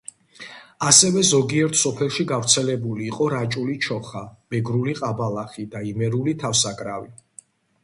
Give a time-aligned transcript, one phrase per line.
[0.91, 4.25] ასევე ზოგიერთ სოფელში გავრცელებული იყო რაჭული ჩოხა,
[4.57, 7.17] მეგრული ყაბალახი და იმერული თავსაკრავი.